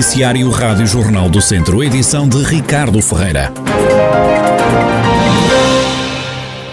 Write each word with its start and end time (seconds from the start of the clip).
Noticiário 0.00 0.48
Rádio 0.48 0.86
Jornal 0.86 1.28
do 1.28 1.42
Centro, 1.42 1.84
edição 1.84 2.26
de 2.26 2.42
Ricardo 2.42 3.02
Ferreira. 3.02 3.52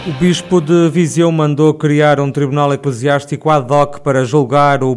O 0.07 0.13
Bispo 0.13 0.61
de 0.61 0.89
Viseu 0.89 1.29
mandou 1.29 1.73
criar 1.73 2.21
um 2.21 2.32
tribunal 2.32 2.71
eclesiástico 2.71 3.50
ad 3.50 3.70
hoc 3.70 4.00
para 4.00 4.23
julgar 4.23 4.82
o 4.82 4.95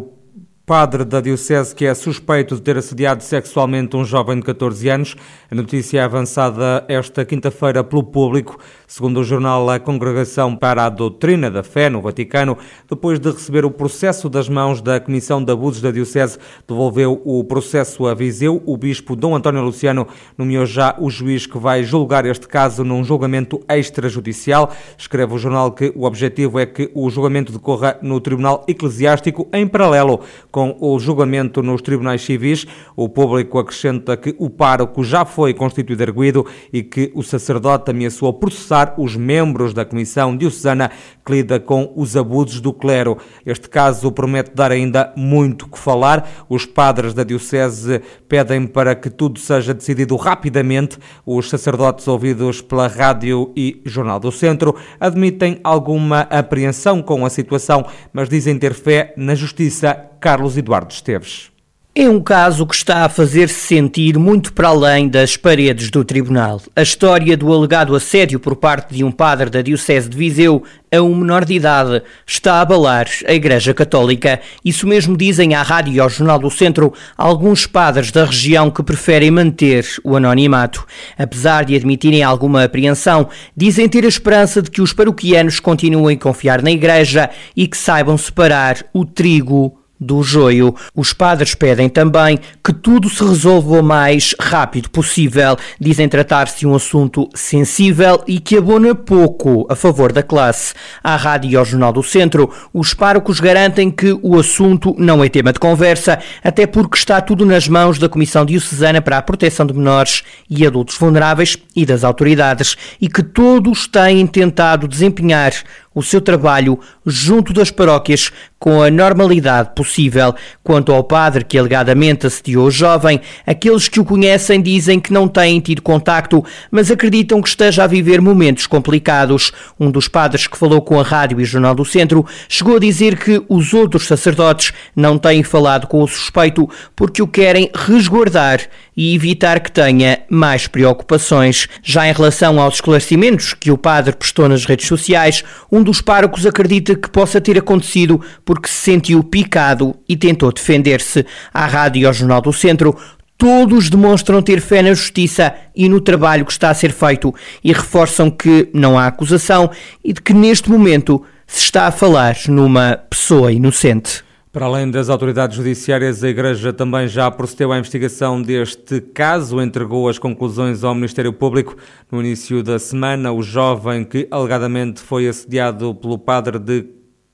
padre 0.65 1.03
da 1.03 1.19
Diocese 1.19 1.75
que 1.75 1.85
é 1.85 1.93
suspeito 1.93 2.55
de 2.55 2.61
ter 2.61 2.77
assediado 2.77 3.21
sexualmente 3.21 3.97
um 3.97 4.05
jovem 4.05 4.37
de 4.37 4.43
14 4.43 4.87
anos. 4.87 5.15
A 5.51 5.55
notícia 5.55 5.99
é 5.99 6.01
avançada 6.01 6.85
esta 6.87 7.25
quinta-feira 7.25 7.83
pelo 7.83 8.05
público, 8.05 8.57
segundo 8.91 9.21
o 9.21 9.23
jornal 9.23 9.69
A 9.69 9.79
Congregação 9.79 10.53
para 10.53 10.83
a 10.85 10.89
Doutrina 10.89 11.49
da 11.49 11.63
Fé 11.63 11.89
no 11.89 12.01
Vaticano, 12.01 12.57
depois 12.89 13.21
de 13.21 13.31
receber 13.31 13.63
o 13.63 13.71
processo 13.71 14.27
das 14.27 14.49
mãos 14.49 14.81
da 14.81 14.99
Comissão 14.99 15.41
de 15.41 15.49
Abusos 15.49 15.81
da 15.81 15.91
Diocese, 15.91 16.37
devolveu 16.67 17.21
o 17.23 17.41
processo 17.45 18.05
a 18.05 18.13
Viseu. 18.13 18.61
O 18.65 18.75
bispo 18.75 19.15
Dom 19.15 19.33
António 19.33 19.61
Luciano 19.61 20.05
nomeou 20.37 20.65
já 20.65 20.93
o 20.99 21.09
juiz 21.09 21.45
que 21.45 21.57
vai 21.57 21.83
julgar 21.83 22.25
este 22.25 22.49
caso 22.49 22.83
num 22.83 23.01
julgamento 23.01 23.61
extrajudicial. 23.69 24.69
Escreve 24.97 25.35
o 25.35 25.37
jornal 25.37 25.71
que 25.71 25.93
o 25.95 26.03
objetivo 26.03 26.59
é 26.59 26.65
que 26.65 26.91
o 26.93 27.09
julgamento 27.09 27.53
decorra 27.53 27.97
no 28.01 28.19
Tribunal 28.19 28.65
Eclesiástico 28.67 29.47
em 29.53 29.65
paralelo 29.69 30.19
com 30.51 30.75
o 30.81 30.99
julgamento 30.99 31.63
nos 31.63 31.81
tribunais 31.81 32.23
civis. 32.23 32.67
O 32.93 33.07
público 33.07 33.57
acrescenta 33.57 34.17
que 34.17 34.35
o 34.37 34.49
pároco 34.49 35.01
já 35.01 35.23
foi 35.23 35.53
constituído 35.53 36.03
arguído 36.03 36.45
e 36.73 36.83
que 36.83 37.09
o 37.15 37.23
sacerdote 37.23 37.89
ameaçou 37.89 38.33
processar 38.33 38.80
os 38.97 39.15
membros 39.15 39.73
da 39.73 39.85
Comissão 39.85 40.35
Diocesana 40.35 40.91
que 41.25 41.31
lida 41.31 41.59
com 41.59 41.91
os 41.95 42.17
abusos 42.17 42.61
do 42.61 42.73
clero. 42.73 43.17
Este 43.45 43.69
caso 43.69 44.11
promete 44.11 44.51
dar 44.53 44.71
ainda 44.71 45.13
muito 45.15 45.67
que 45.67 45.77
falar. 45.77 46.29
Os 46.49 46.65
padres 46.65 47.13
da 47.13 47.23
Diocese 47.23 48.01
pedem 48.27 48.65
para 48.65 48.95
que 48.95 49.09
tudo 49.09 49.39
seja 49.39 49.73
decidido 49.73 50.15
rapidamente. 50.15 50.97
Os 51.25 51.49
sacerdotes 51.49 52.07
ouvidos 52.07 52.61
pela 52.61 52.87
Rádio 52.87 53.51
e 53.55 53.81
Jornal 53.85 54.19
do 54.19 54.31
Centro 54.31 54.75
admitem 54.99 55.59
alguma 55.63 56.21
apreensão 56.21 57.01
com 57.01 57.25
a 57.25 57.29
situação, 57.29 57.85
mas 58.11 58.29
dizem 58.29 58.57
ter 58.57 58.73
fé 58.73 59.13
na 59.15 59.35
justiça 59.35 59.93
Carlos 60.19 60.57
Eduardo 60.57 60.91
Esteves. 60.91 61.51
É 61.93 62.09
um 62.09 62.21
caso 62.21 62.65
que 62.65 62.73
está 62.73 63.03
a 63.03 63.09
fazer-se 63.09 63.67
sentir 63.67 64.17
muito 64.17 64.53
para 64.53 64.69
além 64.69 65.09
das 65.09 65.35
paredes 65.35 65.89
do 65.89 66.05
tribunal. 66.05 66.61
A 66.73 66.81
história 66.81 67.35
do 67.35 67.51
alegado 67.51 67.93
assédio 67.93 68.39
por 68.39 68.55
parte 68.55 68.95
de 68.95 69.03
um 69.03 69.11
padre 69.11 69.49
da 69.49 69.61
Diocese 69.61 70.07
de 70.07 70.15
Viseu 70.15 70.63
a 70.89 71.01
um 71.01 71.13
menor 71.13 71.43
de 71.43 71.53
idade 71.53 72.01
está 72.25 72.53
a 72.53 72.61
abalar 72.61 73.09
a 73.27 73.33
Igreja 73.33 73.73
Católica. 73.73 74.39
Isso 74.63 74.87
mesmo 74.87 75.17
dizem 75.17 75.53
à 75.53 75.61
rádio 75.63 75.93
e 75.93 75.99
ao 75.99 76.09
Jornal 76.09 76.39
do 76.39 76.49
Centro 76.49 76.93
alguns 77.17 77.67
padres 77.67 78.09
da 78.09 78.23
região 78.23 78.71
que 78.71 78.81
preferem 78.81 79.29
manter 79.29 79.85
o 80.01 80.15
anonimato. 80.15 80.87
Apesar 81.17 81.65
de 81.65 81.75
admitirem 81.75 82.23
alguma 82.23 82.63
apreensão, 82.63 83.27
dizem 83.55 83.89
ter 83.89 84.05
a 84.05 84.07
esperança 84.07 84.61
de 84.61 84.71
que 84.71 84.81
os 84.81 84.93
paroquianos 84.93 85.59
continuem 85.59 86.15
a 86.15 86.19
confiar 86.19 86.61
na 86.61 86.71
Igreja 86.71 87.29
e 87.53 87.67
que 87.67 87.75
saibam 87.75 88.17
separar 88.17 88.77
o 88.93 89.03
trigo 89.03 89.80
do 90.01 90.23
joio. 90.23 90.73
Os 90.95 91.13
padres 91.13 91.53
pedem 91.53 91.87
também 91.87 92.39
que 92.63 92.73
tudo 92.73 93.07
se 93.07 93.23
resolva 93.23 93.79
o 93.79 93.83
mais 93.83 94.33
rápido 94.39 94.89
possível. 94.89 95.55
Dizem 95.79 96.09
tratar-se 96.09 96.59
de 96.59 96.67
um 96.67 96.73
assunto 96.73 97.29
sensível 97.35 98.23
e 98.27 98.39
que 98.39 98.57
abona 98.57 98.95
pouco 98.95 99.67
a 99.69 99.75
favor 99.75 100.11
da 100.11 100.23
classe. 100.23 100.73
À 101.03 101.15
Rádio 101.15 101.51
e 101.51 101.55
ao 101.55 101.63
Jornal 101.63 101.93
do 101.93 102.01
Centro, 102.01 102.49
os 102.73 102.95
párocos 102.95 103.39
garantem 103.39 103.91
que 103.91 104.17
o 104.23 104.39
assunto 104.39 104.95
não 104.97 105.23
é 105.23 105.29
tema 105.29 105.53
de 105.53 105.59
conversa, 105.59 106.17
até 106.43 106.65
porque 106.65 106.97
está 106.97 107.21
tudo 107.21 107.45
nas 107.45 107.67
mãos 107.67 107.99
da 107.99 108.09
Comissão 108.09 108.43
Diocesana 108.43 109.01
para 109.01 109.19
a 109.19 109.21
Proteção 109.21 109.65
de 109.65 109.73
Menores 109.73 110.23
e 110.49 110.65
Adultos 110.65 110.97
Vulneráveis 110.97 111.57
e 111.75 111.85
das 111.85 112.03
autoridades, 112.03 112.75
e 112.99 113.07
que 113.07 113.21
todos 113.21 113.87
têm 113.87 114.25
tentado 114.25 114.87
desempenhar 114.87 115.53
o 115.93 116.01
seu 116.01 116.21
trabalho 116.21 116.79
junto 117.05 117.51
das 117.53 117.69
paróquias 117.69 118.31
com 118.57 118.81
a 118.81 118.91
normalidade 118.91 119.71
possível. 119.75 120.33
Quanto 120.63 120.91
ao 120.91 121.03
padre 121.03 121.43
que 121.43 121.57
alegadamente 121.57 122.27
assediou 122.27 122.67
o 122.67 122.71
jovem, 122.71 123.19
aqueles 123.45 123.87
que 123.87 123.99
o 123.99 124.05
conhecem 124.05 124.61
dizem 124.61 124.99
que 124.99 125.11
não 125.11 125.27
têm 125.27 125.59
tido 125.59 125.81
contacto, 125.81 126.45
mas 126.69 126.91
acreditam 126.91 127.41
que 127.41 127.49
esteja 127.49 127.83
a 127.83 127.87
viver 127.87 128.21
momentos 128.21 128.67
complicados. 128.67 129.51
Um 129.79 129.89
dos 129.89 130.07
padres 130.07 130.47
que 130.47 130.57
falou 130.57 130.81
com 130.81 130.99
a 130.99 131.03
Rádio 131.03 131.41
e 131.41 131.45
Jornal 131.45 131.73
do 131.73 131.83
Centro 131.83 132.25
chegou 132.47 132.77
a 132.77 132.79
dizer 132.79 133.17
que 133.17 133.43
os 133.49 133.73
outros 133.73 134.05
sacerdotes 134.05 134.71
não 134.95 135.17
têm 135.17 135.43
falado 135.43 135.87
com 135.87 136.01
o 136.03 136.07
suspeito 136.07 136.69
porque 136.95 137.21
o 137.21 137.27
querem 137.27 137.69
resguardar 137.73 138.61
e 138.95 139.15
evitar 139.15 139.59
que 139.59 139.71
tenha 139.71 140.19
mais 140.29 140.67
preocupações. 140.67 141.67
Já 141.81 142.07
em 142.07 142.13
relação 142.13 142.59
aos 142.59 142.75
esclarecimentos 142.75 143.53
que 143.53 143.71
o 143.71 143.77
padre 143.77 144.15
prestou 144.15 144.47
nas 144.49 144.65
redes 144.65 144.87
sociais, 144.87 145.43
um 145.71 145.81
dos 145.81 146.01
párocos 146.01 146.45
acredita 146.45 146.95
que 146.95 147.09
possa 147.09 147.39
ter 147.39 147.57
acontecido 147.57 148.21
porque 148.43 148.67
se 148.67 148.75
sentiu 148.75 149.23
picado 149.23 149.95
e 150.07 150.15
tentou 150.15 150.51
defender-se. 150.51 151.25
À 151.53 151.65
rádio 151.65 152.01
e 152.01 152.05
ao 152.05 152.13
Jornal 152.13 152.41
do 152.41 152.53
Centro, 152.53 152.97
todos 153.37 153.89
demonstram 153.89 154.41
ter 154.41 154.61
fé 154.61 154.83
na 154.83 154.93
justiça 154.93 155.53
e 155.75 155.89
no 155.89 155.99
trabalho 155.99 156.45
que 156.45 156.51
está 156.51 156.69
a 156.69 156.75
ser 156.75 156.91
feito 156.91 157.33
e 157.63 157.73
reforçam 157.73 158.29
que 158.29 158.69
não 158.73 158.99
há 158.99 159.07
acusação 159.07 159.71
e 160.03 160.13
de 160.13 160.21
que 160.21 160.33
neste 160.33 160.69
momento 160.69 161.23
se 161.47 161.63
está 161.63 161.87
a 161.87 161.91
falar 161.91 162.37
numa 162.47 162.97
pessoa 163.09 163.51
inocente. 163.51 164.23
Para 164.51 164.65
além 164.65 164.91
das 164.91 165.07
autoridades 165.07 165.55
judiciárias, 165.55 166.25
a 166.25 166.27
Igreja 166.27 166.73
também 166.73 167.07
já 167.07 167.31
procedeu 167.31 167.71
à 167.71 167.79
investigação 167.79 168.41
deste 168.41 168.99
caso, 168.99 169.61
entregou 169.61 170.09
as 170.09 170.19
conclusões 170.19 170.83
ao 170.83 170.93
Ministério 170.93 171.31
Público. 171.31 171.77
No 172.11 172.19
início 172.19 172.61
da 172.61 172.77
semana, 172.77 173.31
o 173.31 173.41
jovem 173.41 174.03
que 174.03 174.27
alegadamente 174.29 174.99
foi 174.99 175.25
assediado 175.25 175.95
pelo 175.95 176.19
padre 176.19 176.59
de 176.59 176.85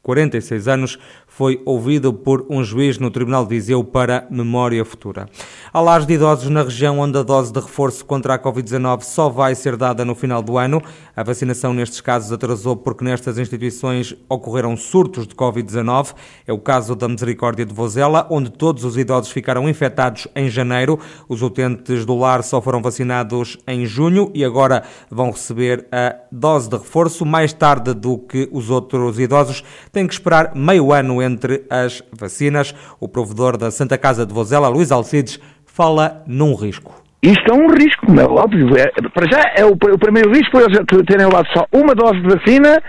46 0.03 0.67
anos 0.67 0.99
foi 1.37 1.61
ouvido 1.67 2.11
por 2.11 2.47
um 2.49 2.63
juiz 2.63 2.97
no 2.97 3.11
Tribunal 3.11 3.43
de 3.43 3.49
Viseu 3.49 3.83
para 3.83 4.25
memória 4.27 4.83
futura. 4.83 5.29
Há 5.71 5.79
lares 5.79 6.07
de 6.07 6.15
idosos 6.15 6.49
na 6.49 6.63
região 6.63 6.97
onde 6.97 7.15
a 7.15 7.21
dose 7.21 7.53
de 7.53 7.59
reforço 7.59 8.03
contra 8.03 8.33
a 8.33 8.39
Covid-19 8.39 9.03
só 9.03 9.29
vai 9.29 9.53
ser 9.53 9.77
dada 9.77 10.03
no 10.03 10.15
final 10.15 10.41
do 10.41 10.57
ano. 10.57 10.81
A 11.15 11.21
vacinação 11.21 11.75
nestes 11.75 12.01
casos 12.01 12.31
atrasou 12.31 12.75
porque 12.75 13.05
nestas 13.05 13.37
instituições 13.37 14.15
ocorreram 14.27 14.75
surtos 14.75 15.27
de 15.27 15.35
Covid-19. 15.35 16.15
É 16.47 16.51
o 16.51 16.57
caso 16.57 16.95
da 16.95 17.07
Misericórdia 17.07 17.67
de 17.67 17.73
Vozela, 17.73 18.25
onde 18.31 18.49
todos 18.49 18.83
os 18.83 18.97
idosos 18.97 19.31
ficaram 19.31 19.69
infectados 19.69 20.27
em 20.35 20.49
janeiro. 20.49 20.99
Os 21.29 21.43
utentes 21.43 22.03
do 22.03 22.17
lar 22.17 22.41
só 22.41 22.59
foram 22.59 22.81
vacinados 22.81 23.59
em 23.67 23.85
junho 23.85 24.31
e 24.33 24.43
agora 24.43 24.81
vão 25.07 25.29
receber 25.29 25.85
a 25.91 26.15
dose 26.31 26.67
de 26.67 26.77
reforço 26.77 27.23
mais 27.23 27.53
tarde 27.53 27.93
do 27.93 28.17
que 28.17 28.49
os 28.51 28.71
outros 28.71 29.19
idosos. 29.19 29.63
Têm 29.91 30.07
que 30.07 30.13
esperar 30.13 30.55
meio 30.55 30.91
ano 30.91 31.21
entre 31.21 31.26
as 31.69 32.03
vacinas. 32.11 32.73
O 32.99 33.07
provedor 33.07 33.57
da 33.57 33.71
Santa 33.71 33.97
Casa 33.97 34.25
de 34.25 34.33
Vozela, 34.33 34.67
Luís 34.67 34.91
Alcides, 34.91 35.39
fala 35.65 36.23
num 36.27 36.55
risco. 36.55 37.07
Isto 37.21 37.51
é 37.51 37.53
um 37.53 37.67
risco, 37.67 38.05
como 38.05 38.19
é 38.21 38.25
óbvio. 38.25 38.77
É, 38.77 38.91
para 39.09 39.25
já, 39.29 39.41
é 39.55 39.65
o, 39.65 39.71
o 39.71 39.99
primeiro 39.99 40.31
risco 40.31 40.51
foi 40.51 40.63
eles 40.63 40.79
terem 41.07 41.25
levado 41.25 41.47
só 41.51 41.65
uma 41.71 41.95
dose 41.95 42.21
de 42.21 42.27
vacina, 42.27 42.81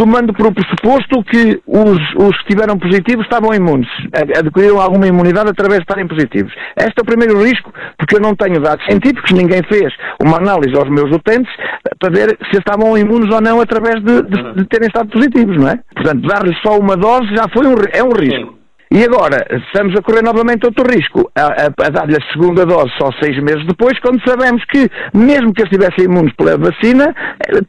tomando 0.00 0.32
por 0.32 0.50
pressuposto 0.54 1.22
que 1.24 1.60
os, 1.66 2.00
os 2.16 2.34
que 2.38 2.54
tiveram 2.54 2.78
positivos 2.78 3.22
estavam 3.26 3.52
imunes, 3.52 3.86
adquiriram 4.34 4.80
alguma 4.80 5.06
imunidade 5.06 5.50
através 5.50 5.80
de 5.80 5.82
estarem 5.82 6.08
positivos. 6.08 6.50
Este 6.74 6.94
é 6.98 7.02
o 7.02 7.04
primeiro 7.04 7.44
risco, 7.44 7.70
porque 7.98 8.16
eu 8.16 8.20
não 8.20 8.34
tenho 8.34 8.62
dados 8.62 8.82
científicos, 8.86 9.30
ninguém 9.32 9.60
fez 9.64 9.92
uma 10.24 10.38
análise 10.38 10.74
aos 10.74 10.88
meus 10.88 11.14
utentes 11.14 11.52
para 11.98 12.14
ver 12.14 12.38
se 12.50 12.58
estavam 12.58 12.96
imunes 12.96 13.30
ou 13.30 13.42
não 13.42 13.60
através 13.60 13.96
de, 14.02 14.22
de, 14.22 14.54
de 14.54 14.64
terem 14.68 14.86
estado 14.88 15.10
positivos, 15.10 15.54
não 15.58 15.68
é? 15.68 15.78
Portanto, 15.94 16.26
dar-lhes 16.26 16.56
só 16.62 16.78
uma 16.78 16.96
dose 16.96 17.28
já 17.36 17.46
foi 17.52 17.66
um, 17.66 17.74
é 17.92 18.02
um 18.02 18.12
risco. 18.12 18.58
E 18.92 19.04
agora, 19.04 19.46
estamos 19.66 19.94
a 19.96 20.02
correr 20.02 20.22
novamente 20.22 20.64
outro 20.64 20.84
risco, 20.90 21.30
a, 21.36 21.42
a, 21.42 21.66
a 21.66 21.90
dar-lhe 21.90 22.16
a 22.16 22.32
segunda 22.32 22.64
dose 22.64 22.90
só 22.98 23.10
seis 23.22 23.40
meses 23.40 23.64
depois, 23.66 23.96
quando 24.00 24.18
sabemos 24.26 24.64
que, 24.64 24.90
mesmo 25.14 25.52
que 25.52 25.62
eles 25.62 25.70
estivessem 25.70 26.06
imunes 26.06 26.34
pela 26.34 26.56
vacina, 26.56 27.14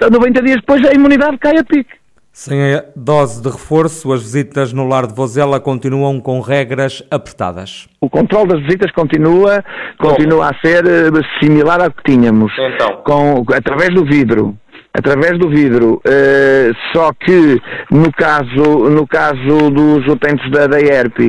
90 0.09 0.39
eh, 0.39 0.43
dias 0.43 0.61
depois 0.61 0.81
a 0.87 0.93
imunidade 0.93 1.37
cai 1.37 1.57
a 1.59 1.63
pique. 1.63 2.00
Sem 2.33 2.75
a 2.75 2.85
dose 2.95 3.41
de 3.41 3.49
reforço, 3.49 4.13
as 4.13 4.21
visitas 4.21 4.71
no 4.71 4.87
lar 4.87 5.05
de 5.05 5.13
Vozela 5.13 5.59
continuam 5.59 6.21
com 6.21 6.39
regras 6.39 7.03
apertadas. 7.11 7.89
O 7.99 8.09
controle 8.09 8.47
das 8.47 8.61
visitas 8.61 8.89
continua, 8.93 9.61
continua 9.99 10.49
a 10.49 10.53
ser 10.65 10.85
eh, 10.85 11.11
similar 11.43 11.81
ao 11.81 11.91
que 11.91 12.03
tínhamos, 12.03 12.53
então. 12.57 13.01
com, 13.03 13.43
através 13.53 13.93
do 13.93 14.05
vidro 14.05 14.57
através 14.93 15.37
do 15.39 15.49
vidro, 15.49 16.01
uh, 16.05 16.75
só 16.93 17.11
que 17.13 17.61
no 17.89 18.11
caso, 18.11 18.89
no 18.89 19.07
caso 19.07 19.69
dos 19.71 20.05
utentes 20.07 20.49
da, 20.51 20.67
da 20.67 20.79
ERP, 20.79 21.19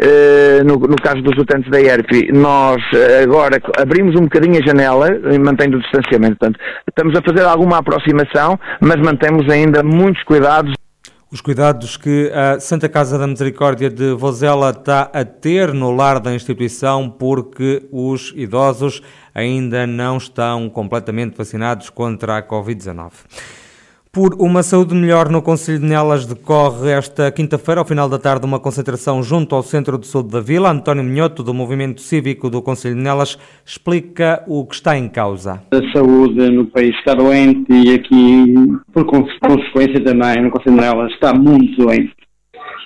uh, 0.00 0.64
no, 0.64 0.76
no, 0.76 0.96
caso 0.96 1.20
dos 1.22 1.36
utentes 1.36 1.70
da 1.70 1.80
ERP, 1.80 2.30
nós 2.32 2.76
uh, 2.92 3.22
agora 3.22 3.60
abrimos 3.78 4.14
um 4.14 4.24
bocadinho 4.24 4.60
a 4.62 4.66
janela, 4.66 5.08
mantendo 5.40 5.76
o 5.76 5.80
distanciamento, 5.80 6.36
portanto, 6.38 6.60
estamos 6.88 7.18
a 7.18 7.22
fazer 7.22 7.44
alguma 7.44 7.78
aproximação, 7.78 8.58
mas 8.80 8.96
mantemos 8.96 9.50
ainda 9.50 9.82
muitos 9.82 10.22
cuidados 10.22 10.77
Os 11.30 11.42
cuidados 11.42 11.98
que 11.98 12.32
a 12.32 12.58
Santa 12.58 12.88
Casa 12.88 13.18
da 13.18 13.26
Misericórdia 13.26 13.90
de 13.90 14.14
Vozela 14.14 14.70
está 14.70 15.10
a 15.12 15.26
ter 15.26 15.74
no 15.74 15.90
lar 15.90 16.20
da 16.20 16.34
instituição 16.34 17.10
porque 17.10 17.86
os 17.92 18.32
idosos 18.34 19.02
ainda 19.34 19.86
não 19.86 20.16
estão 20.16 20.70
completamente 20.70 21.36
vacinados 21.36 21.90
contra 21.90 22.38
a 22.38 22.42
Covid-19. 22.42 23.12
Por 24.18 24.34
uma 24.40 24.64
saúde 24.64 24.96
melhor 24.96 25.28
no 25.28 25.40
Conselho 25.40 25.78
de 25.78 25.86
Nelas 25.86 26.26
decorre 26.26 26.90
esta 26.90 27.30
quinta-feira, 27.30 27.80
ao 27.80 27.86
final 27.86 28.08
da 28.08 28.18
tarde, 28.18 28.44
uma 28.44 28.58
concentração 28.58 29.22
junto 29.22 29.54
ao 29.54 29.62
Centro 29.62 29.96
de 29.96 30.08
Saúde 30.08 30.30
da 30.30 30.40
Vila. 30.40 30.72
António 30.72 31.04
Minhoto, 31.04 31.40
do 31.40 31.54
Movimento 31.54 32.00
Cívico 32.00 32.50
do 32.50 32.60
Conselho 32.60 32.96
de 32.96 33.00
Nelas, 33.00 33.38
explica 33.64 34.42
o 34.48 34.66
que 34.66 34.74
está 34.74 34.98
em 34.98 35.08
causa. 35.08 35.62
A 35.70 35.92
saúde 35.92 36.50
no 36.50 36.66
país 36.66 36.96
está 36.96 37.14
doente 37.14 37.72
e 37.72 37.94
aqui, 37.94 38.54
por 38.92 39.04
consequência 39.06 40.02
também, 40.02 40.42
no 40.42 40.50
Conselho 40.50 40.74
de 40.74 40.80
Nelas 40.80 41.12
está 41.12 41.32
muito 41.32 41.76
doente. 41.76 42.12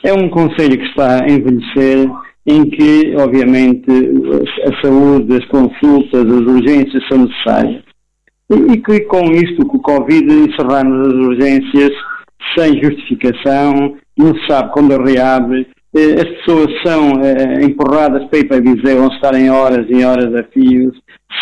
É 0.05 0.13
um 0.13 0.29
Conselho 0.29 0.77
que 0.77 0.85
está 0.85 1.25
a 1.25 1.29
envelhecer, 1.31 2.11
em 2.47 2.69
que, 2.69 3.17
obviamente, 3.17 3.87
a 4.69 4.83
saúde, 4.83 5.35
as 5.35 5.47
consultas, 5.47 6.27
as 6.27 6.43
urgências 6.43 7.03
são 7.09 7.25
necessárias 7.25 7.92
e 8.55 8.79
que 8.79 9.01
com 9.01 9.25
isto, 9.33 9.67
com 9.67 9.79
o 9.79 9.83
Covid, 9.83 10.27
encerramos 10.33 11.09
as 11.09 11.15
urgências 11.15 11.91
sem 12.57 12.83
justificação, 12.83 13.97
não 14.17 14.35
se 14.35 14.47
sabe 14.47 14.73
quando 14.73 15.03
reabre, 15.03 15.67
eh, 15.95 16.15
as 16.21 16.29
pessoas 16.39 16.69
são 16.85 17.21
eh, 17.23 17.65
empurradas 17.65 18.25
para 18.29 18.39
ir 18.39 18.45
para 18.45 18.61
Viseu, 18.61 18.99
vão 18.99 19.09
estarem 19.09 19.51
horas 19.51 19.87
e 19.89 20.05
horas 20.05 20.35
a 20.35 20.43
fios, 20.45 20.95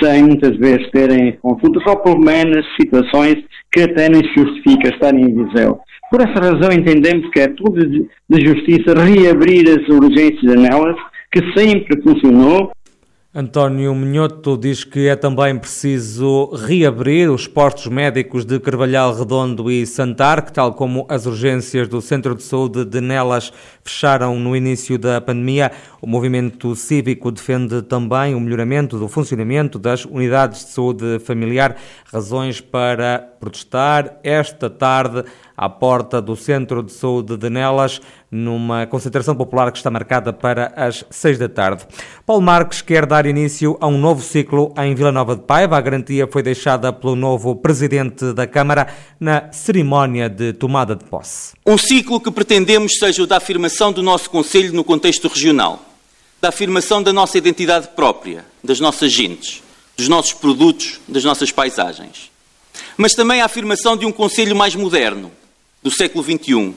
sem 0.02 0.22
muitas 0.24 0.56
vezes 0.56 0.90
terem 0.90 1.36
consultas, 1.40 1.82
ou 1.86 1.96
pelo 1.96 2.20
menos 2.20 2.64
situações 2.80 3.36
que 3.72 3.82
até 3.82 4.08
nem 4.08 4.22
se 4.22 4.34
justifica 4.36 4.88
estarem 4.88 5.22
em 5.22 5.44
Viseu. 5.44 5.80
Por 6.10 6.20
essa 6.20 6.40
razão 6.40 6.72
entendemos 6.72 7.30
que 7.30 7.40
é 7.40 7.48
tudo 7.48 7.86
de, 7.88 8.08
justiça 8.44 8.94
reabrir 8.94 9.68
as 9.68 9.88
urgências 9.88 10.60
nelas, 10.60 10.96
que 11.32 11.40
sempre 11.56 12.02
funcionou, 12.02 12.72
António 13.32 13.94
Minhoto 13.94 14.56
diz 14.56 14.82
que 14.82 15.06
é 15.06 15.14
também 15.14 15.56
preciso 15.56 16.50
reabrir 16.52 17.30
os 17.30 17.46
postos 17.46 17.86
médicos 17.86 18.44
de 18.44 18.58
Carvalhal 18.58 19.14
Redondo 19.14 19.70
e 19.70 19.86
Santar, 19.86 20.44
que 20.44 20.52
tal 20.52 20.74
como 20.74 21.06
as 21.08 21.26
urgências 21.26 21.86
do 21.86 22.02
Centro 22.02 22.34
de 22.34 22.42
Saúde 22.42 22.84
de 22.84 23.00
Nelas 23.00 23.52
fecharam 23.84 24.36
no 24.36 24.56
início 24.56 24.98
da 24.98 25.20
pandemia. 25.20 25.70
O 26.02 26.08
movimento 26.08 26.74
cívico 26.74 27.30
defende 27.30 27.82
também 27.82 28.34
o 28.34 28.40
melhoramento 28.40 28.98
do 28.98 29.06
funcionamento 29.06 29.78
das 29.78 30.04
unidades 30.04 30.64
de 30.64 30.72
saúde 30.72 31.20
familiar, 31.20 31.76
razões 32.12 32.60
para 32.60 33.20
protestar 33.38 34.18
esta 34.24 34.68
tarde 34.68 35.22
à 35.60 35.68
porta 35.68 36.22
do 36.22 36.34
Centro 36.34 36.82
de 36.82 36.90
Saúde 36.90 37.36
de 37.36 37.50
Nelas, 37.50 38.00
numa 38.30 38.86
concentração 38.86 39.36
popular 39.36 39.70
que 39.70 39.76
está 39.76 39.90
marcada 39.90 40.32
para 40.32 40.72
as 40.74 41.04
seis 41.10 41.38
da 41.38 41.50
tarde. 41.50 41.86
Paulo 42.24 42.40
Marques 42.40 42.80
quer 42.80 43.04
dar 43.04 43.26
início 43.26 43.76
a 43.78 43.86
um 43.86 43.98
novo 43.98 44.22
ciclo 44.22 44.72
em 44.78 44.94
Vila 44.94 45.12
Nova 45.12 45.36
de 45.36 45.42
Paiva. 45.42 45.76
A 45.76 45.80
garantia 45.82 46.26
foi 46.26 46.42
deixada 46.42 46.90
pelo 46.94 47.14
novo 47.14 47.54
Presidente 47.54 48.32
da 48.32 48.46
Câmara 48.46 48.86
na 49.20 49.52
cerimónia 49.52 50.30
de 50.30 50.54
tomada 50.54 50.96
de 50.96 51.04
posse. 51.04 51.52
Um 51.66 51.76
ciclo 51.76 52.18
que 52.18 52.30
pretendemos 52.30 52.96
seja 52.98 53.22
o 53.22 53.26
da 53.26 53.36
afirmação 53.36 53.92
do 53.92 54.02
nosso 54.02 54.30
Conselho 54.30 54.72
no 54.72 54.82
contexto 54.82 55.28
regional, 55.28 55.84
da 56.40 56.48
afirmação 56.48 57.02
da 57.02 57.12
nossa 57.12 57.36
identidade 57.36 57.88
própria, 57.88 58.46
das 58.64 58.80
nossas 58.80 59.12
gentes, 59.12 59.62
dos 59.94 60.08
nossos 60.08 60.32
produtos, 60.32 60.98
das 61.06 61.22
nossas 61.22 61.52
paisagens. 61.52 62.30
Mas 62.96 63.12
também 63.14 63.42
a 63.42 63.44
afirmação 63.44 63.94
de 63.94 64.06
um 64.06 64.12
Conselho 64.12 64.56
mais 64.56 64.74
moderno, 64.74 65.30
do 65.82 65.90
século 65.90 66.22
XXI, 66.22 66.74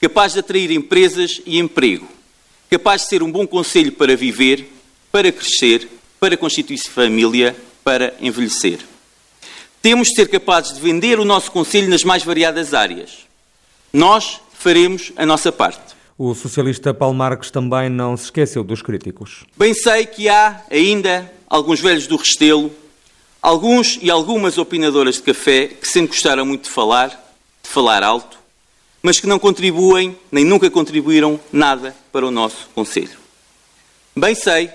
capaz 0.00 0.32
de 0.32 0.40
atrair 0.40 0.70
empresas 0.70 1.40
e 1.46 1.58
emprego, 1.58 2.06
capaz 2.70 3.02
de 3.02 3.08
ser 3.08 3.22
um 3.22 3.30
bom 3.30 3.46
conselho 3.46 3.92
para 3.92 4.16
viver, 4.16 4.70
para 5.12 5.30
crescer, 5.30 5.88
para 6.18 6.36
constituir 6.36 6.78
família, 6.78 7.56
para 7.84 8.14
envelhecer. 8.20 8.80
Temos 9.82 10.08
de 10.08 10.14
ser 10.14 10.28
capazes 10.28 10.74
de 10.74 10.80
vender 10.80 11.18
o 11.18 11.24
nosso 11.24 11.50
conselho 11.50 11.88
nas 11.88 12.04
mais 12.04 12.22
variadas 12.22 12.74
áreas. 12.74 13.26
Nós 13.92 14.40
faremos 14.52 15.12
a 15.16 15.24
nossa 15.24 15.50
parte. 15.50 15.94
O 16.18 16.34
socialista 16.34 16.92
Paulo 16.92 17.14
Marques 17.14 17.50
também 17.50 17.88
não 17.88 18.14
se 18.14 18.24
esqueceu 18.24 18.62
dos 18.62 18.82
críticos. 18.82 19.44
Bem 19.56 19.72
sei 19.72 20.04
que 20.04 20.28
há 20.28 20.62
ainda 20.70 21.32
alguns 21.48 21.80
velhos 21.80 22.06
do 22.06 22.16
Restelo, 22.16 22.70
alguns 23.40 23.98
e 24.02 24.10
algumas 24.10 24.58
opinadoras 24.58 25.14
de 25.16 25.22
café 25.22 25.68
que 25.68 25.88
sempre 25.88 26.08
gostaram 26.08 26.44
muito 26.44 26.64
de 26.64 26.70
falar, 26.70 27.08
de 27.62 27.68
falar 27.68 28.02
alto, 28.02 28.38
mas 29.02 29.18
que 29.18 29.26
não 29.26 29.38
contribuem, 29.38 30.16
nem 30.30 30.44
nunca 30.44 30.70
contribuíram 30.70 31.40
nada 31.52 31.94
para 32.12 32.26
o 32.26 32.30
nosso 32.30 32.68
Conselho. 32.74 33.18
Bem 34.14 34.34
sei 34.34 34.68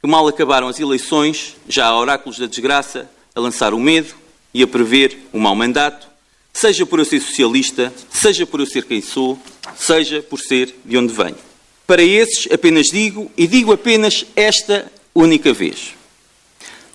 que 0.00 0.08
mal 0.08 0.26
acabaram 0.26 0.68
as 0.68 0.78
eleições, 0.80 1.56
já 1.68 1.86
há 1.86 1.98
oráculos 1.98 2.38
da 2.38 2.46
desgraça 2.46 3.10
a 3.34 3.40
lançar 3.40 3.72
o 3.72 3.80
medo 3.80 4.14
e 4.52 4.62
a 4.62 4.66
prever 4.66 5.18
o 5.32 5.38
mau 5.38 5.54
mandato, 5.54 6.08
seja 6.52 6.84
por 6.84 6.98
eu 6.98 7.04
ser 7.04 7.20
socialista, 7.20 7.92
seja 8.10 8.44
por 8.44 8.60
eu 8.60 8.66
ser 8.66 8.84
quem 8.84 9.00
sou, 9.00 9.38
seja 9.76 10.22
por 10.22 10.38
ser 10.40 10.74
de 10.84 10.96
onde 10.96 11.12
venho. 11.12 11.38
Para 11.86 12.02
esses 12.02 12.50
apenas 12.52 12.88
digo, 12.88 13.30
e 13.36 13.46
digo 13.46 13.72
apenas 13.72 14.26
esta 14.36 14.90
única 15.14 15.52
vez. 15.52 15.94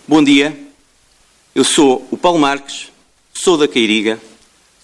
Bom 0.08 0.24
dia, 0.24 0.58
eu 1.54 1.64
sou 1.64 2.08
o 2.12 2.18
Paulo 2.18 2.40
Marques, 2.40 2.92
sou 3.34 3.58
da 3.58 3.68
Queiriga, 3.68 4.22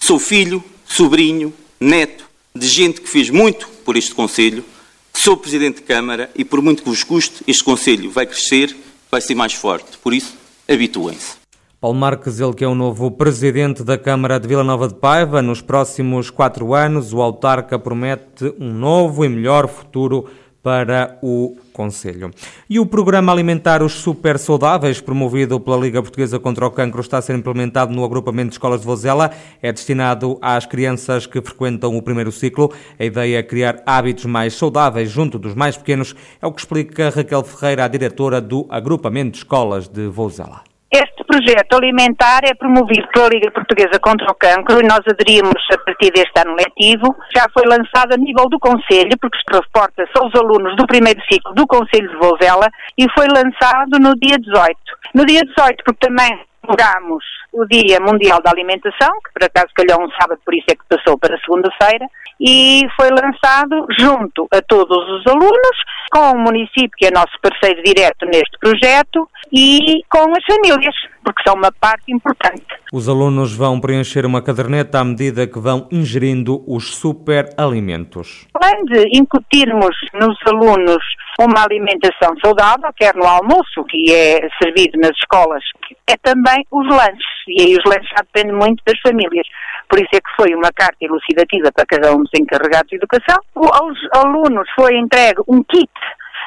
sou 0.00 0.18
filho, 0.18 0.62
sobrinho, 0.86 1.54
neto 1.80 2.24
de 2.54 2.66
gente 2.66 3.00
que 3.00 3.08
fez 3.08 3.30
muito 3.30 3.68
por 3.84 3.96
este 3.96 4.14
Conselho, 4.14 4.64
sou 5.12 5.36
Presidente 5.36 5.76
de 5.76 5.82
Câmara 5.82 6.30
e, 6.34 6.44
por 6.44 6.60
muito 6.62 6.82
que 6.82 6.88
vos 6.88 7.02
custe, 7.02 7.42
este 7.46 7.64
Conselho 7.64 8.10
vai 8.10 8.26
crescer, 8.26 8.76
vai 9.10 9.20
ser 9.20 9.34
mais 9.34 9.52
forte. 9.52 9.98
Por 9.98 10.12
isso, 10.14 10.34
habituem-se. 10.68 11.44
Paulo 11.80 11.98
Marques, 11.98 12.40
ele 12.40 12.54
que 12.54 12.64
é 12.64 12.66
o 12.66 12.74
novo 12.74 13.10
presidente 13.10 13.84
da 13.84 13.98
Câmara 13.98 14.40
de 14.40 14.48
Vila 14.48 14.64
Nova 14.64 14.88
de 14.88 14.94
Paiva, 14.94 15.42
nos 15.42 15.60
próximos 15.60 16.30
quatro 16.30 16.72
anos, 16.72 17.12
o 17.12 17.20
autarca 17.20 17.78
promete 17.78 18.54
um 18.58 18.72
novo 18.72 19.22
e 19.22 19.28
melhor 19.28 19.68
futuro 19.68 20.26
para 20.64 21.18
o 21.22 21.58
Conselho. 21.74 22.30
E 22.70 22.80
o 22.80 22.86
programa 22.86 23.30
alimentar 23.30 23.82
Os 23.82 23.92
Super 23.92 24.38
Saudáveis, 24.38 24.98
promovido 24.98 25.60
pela 25.60 25.76
Liga 25.76 26.00
Portuguesa 26.00 26.40
contra 26.40 26.66
o 26.66 26.70
Cancro, 26.70 27.02
está 27.02 27.18
a 27.18 27.22
ser 27.22 27.36
implementado 27.36 27.92
no 27.92 28.02
agrupamento 28.02 28.48
de 28.48 28.54
escolas 28.54 28.80
de 28.80 28.86
Vozela. 28.86 29.30
É 29.60 29.70
destinado 29.70 30.38
às 30.40 30.64
crianças 30.64 31.26
que 31.26 31.42
frequentam 31.42 31.94
o 31.94 32.00
primeiro 32.00 32.32
ciclo. 32.32 32.72
A 32.98 33.04
ideia 33.04 33.38
é 33.38 33.42
criar 33.42 33.82
hábitos 33.84 34.24
mais 34.24 34.54
saudáveis 34.54 35.10
junto 35.10 35.38
dos 35.38 35.54
mais 35.54 35.76
pequenos. 35.76 36.16
É 36.40 36.46
o 36.46 36.52
que 36.52 36.62
explica 36.62 37.10
Raquel 37.10 37.44
Ferreira, 37.44 37.84
a 37.84 37.88
diretora 37.88 38.40
do 38.40 38.66
agrupamento 38.70 39.32
de 39.32 39.38
escolas 39.38 39.86
de 39.86 40.06
Vozela. 40.06 40.73
Este 40.94 41.24
projeto 41.24 41.74
alimentar 41.74 42.42
é 42.44 42.54
promovido 42.54 43.08
pela 43.08 43.28
Liga 43.28 43.50
Portuguesa 43.50 43.98
contra 43.98 44.30
o 44.30 44.34
Cancro 44.36 44.78
e 44.78 44.86
nós 44.86 45.00
aderimos 45.04 45.60
a 45.72 45.78
partir 45.78 46.12
deste 46.12 46.38
ano 46.38 46.54
letivo. 46.54 47.16
Já 47.34 47.46
foi 47.52 47.64
lançado 47.66 48.12
a 48.12 48.16
nível 48.16 48.48
do 48.48 48.60
Conselho, 48.60 49.18
porque 49.20 49.36
se 49.38 49.58
reporta 49.58 50.08
são 50.16 50.28
os 50.28 50.34
alunos 50.36 50.76
do 50.76 50.86
primeiro 50.86 51.20
ciclo 51.28 51.52
do 51.52 51.66
Conselho 51.66 52.08
de 52.08 52.16
Vozela 52.16 52.68
e 52.96 53.10
foi 53.10 53.26
lançado 53.26 53.98
no 53.98 54.14
dia 54.14 54.38
18. 54.38 54.78
No 55.16 55.26
dia 55.26 55.40
18, 55.40 55.82
porque 55.84 56.06
também 56.06 56.30
comemorámos 56.64 57.24
o 57.52 57.64
Dia 57.66 58.00
Mundial 58.00 58.42
da 58.42 58.50
Alimentação, 58.50 59.12
que 59.24 59.32
por 59.32 59.44
acaso 59.44 59.68
calhou 59.74 60.04
um 60.04 60.10
sábado, 60.18 60.40
por 60.44 60.54
isso 60.54 60.66
é 60.70 60.74
que 60.74 60.84
passou 60.88 61.16
para 61.18 61.38
segunda-feira, 61.38 62.06
e 62.40 62.82
foi 62.96 63.08
lançado 63.10 63.86
junto 63.96 64.48
a 64.52 64.60
todos 64.60 64.96
os 64.96 65.26
alunos, 65.26 65.76
com 66.10 66.32
o 66.32 66.38
município, 66.38 66.90
que 66.96 67.06
é 67.06 67.10
nosso 67.10 67.38
parceiro 67.40 67.82
direto 67.84 68.26
neste 68.26 68.58
projeto, 68.58 69.28
e 69.52 70.02
com 70.10 70.32
as 70.32 70.44
famílias, 70.44 70.94
porque 71.24 71.42
são 71.46 71.56
uma 71.56 71.72
parte 71.72 72.12
importante. 72.12 72.64
Os 72.92 73.08
alunos 73.08 73.56
vão 73.56 73.80
preencher 73.80 74.24
uma 74.26 74.42
caderneta 74.42 75.00
à 75.00 75.04
medida 75.04 75.46
que 75.46 75.58
vão 75.58 75.88
ingerindo 75.90 76.62
os 76.66 76.94
superalimentos. 76.96 78.46
Além 78.54 78.84
de 78.84 79.18
incutirmos 79.18 79.96
nos 80.12 80.36
alunos 80.46 81.02
uma 81.40 81.64
alimentação 81.64 82.36
saudável, 82.44 82.92
quer 82.96 83.14
no 83.14 83.24
almoço, 83.24 83.84
que 83.88 84.12
é 84.12 84.48
servido 84.62 85.00
nas 85.00 85.10
escolas, 85.16 85.64
é 86.06 86.16
também 86.18 86.64
os 86.70 86.86
lanches. 86.88 87.34
E 87.48 87.62
aí 87.62 87.76
os 87.76 87.84
lanches 87.84 88.08
já 88.10 88.22
dependem 88.22 88.56
muito 88.56 88.82
das 88.86 88.98
famílias. 89.00 89.46
Por 89.88 89.98
isso 89.98 90.10
é 90.14 90.20
que 90.20 90.36
foi 90.36 90.54
uma 90.54 90.70
carta 90.72 90.96
elucidativa 91.00 91.72
para 91.72 91.86
cada 91.86 92.12
um 92.14 92.22
dos 92.22 92.30
encarregados 92.38 92.88
de 92.88 92.96
educação. 92.96 93.38
Aos 93.54 93.98
alunos 94.12 94.68
foi 94.76 94.96
entregue 94.96 95.40
um 95.48 95.62
kit, 95.64 95.90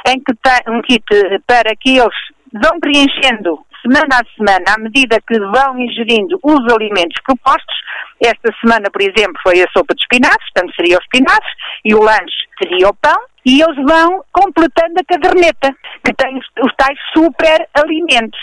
em 0.07 0.19
que 0.19 0.34
tem, 0.41 0.74
um 0.74 0.81
kit 0.81 1.03
para 1.46 1.75
que 1.79 1.98
eles 1.98 2.15
vão 2.64 2.80
preenchendo 2.80 3.60
semana 3.82 4.20
a 4.20 4.36
semana, 4.36 4.66
à 4.76 4.80
medida 4.80 5.18
que 5.26 5.40
vão 5.40 5.80
ingerindo 5.80 6.40
os 6.44 6.74
alimentos 6.74 7.22
propostos, 7.24 7.76
Esta 8.24 8.51
semana, 8.62 8.89
por 8.91 9.01
exemplo, 9.01 9.39
foi 9.43 9.62
a 9.62 9.69
sopa 9.71 9.93
de 9.93 10.01
espinafres, 10.01 10.51
portanto 10.53 10.75
seria 10.75 10.97
os 10.97 11.03
espinafres, 11.03 11.53
e 11.86 11.93
o 11.93 12.01
lanche 12.01 12.47
seria 12.62 12.89
o 12.89 12.93
pão, 12.95 13.17
e 13.45 13.62
eles 13.62 13.77
vão 13.77 14.24
completando 14.33 15.00
a 15.00 15.05
caderneta, 15.05 15.74
que 16.03 16.13
tem 16.15 16.38
os, 16.38 16.74
tais 16.75 16.97
super 17.15 17.67
alimentos. 17.75 18.39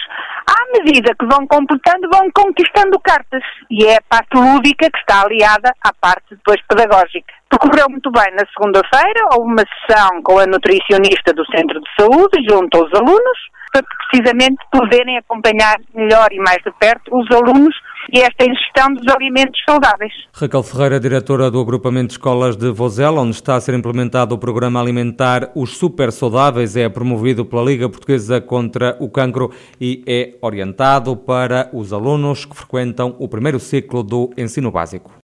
À 0.46 0.78
medida 0.78 1.14
que 1.18 1.26
vão 1.26 1.46
completando, 1.46 2.08
vão 2.10 2.30
conquistando 2.32 2.98
cartas, 3.00 3.42
e 3.70 3.84
é 3.84 3.96
a 3.96 4.02
parte 4.08 4.34
lúdica 4.36 4.88
que 4.90 4.98
está 4.98 5.22
aliada 5.22 5.72
à 5.82 5.92
parte 5.92 6.24
depois 6.30 6.60
pedagógica. 6.68 7.34
Correu 7.60 7.86
muito 7.88 8.10
bem 8.10 8.32
na 8.32 8.44
segunda-feira, 8.56 9.28
houve 9.32 9.52
uma 9.52 9.62
sessão 9.86 10.22
com 10.22 10.38
a 10.38 10.46
nutricionista 10.46 11.32
do 11.32 11.44
Centro 11.46 11.80
de 11.80 11.88
Saúde, 11.98 12.44
junto 12.48 12.78
aos 12.78 12.92
alunos, 12.94 13.38
para 13.72 13.82
precisamente 14.10 14.58
poderem 14.70 15.18
acompanhar 15.18 15.76
melhor 15.94 16.32
e 16.32 16.38
mais 16.38 16.62
de 16.64 16.70
perto 16.78 17.16
os 17.16 17.30
alunos 17.30 17.74
e 18.12 18.20
esta 18.20 18.44
ingestão 18.44 18.94
dos 18.94 19.06
alimentos 19.14 19.60
saudáveis. 19.68 20.12
Raquel 20.32 20.62
Ferreira, 20.62 21.00
diretora 21.00 21.50
do 21.50 21.60
agrupamento 21.60 22.08
de 22.08 22.12
escolas 22.14 22.56
de 22.56 22.70
Vozela, 22.70 23.20
onde 23.20 23.36
está 23.36 23.56
a 23.56 23.60
ser 23.60 23.74
implementado 23.74 24.34
o 24.34 24.38
programa 24.38 24.80
alimentar 24.80 25.50
Os 25.54 25.76
Super 25.76 26.12
Saudáveis, 26.12 26.76
é 26.76 26.88
promovido 26.88 27.44
pela 27.44 27.62
Liga 27.62 27.88
Portuguesa 27.88 28.40
contra 28.40 28.96
o 29.00 29.08
Cancro 29.08 29.52
e 29.80 30.02
é 30.06 30.34
orientado 30.40 31.16
para 31.16 31.70
os 31.72 31.92
alunos 31.92 32.44
que 32.44 32.56
frequentam 32.56 33.14
o 33.18 33.28
primeiro 33.28 33.60
ciclo 33.60 34.02
do 34.02 34.30
ensino 34.36 34.70
básico. 34.70 35.14